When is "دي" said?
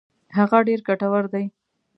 1.33-1.45